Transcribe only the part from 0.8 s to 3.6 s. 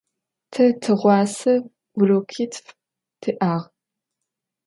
tığuase vurokitf ti'ağ.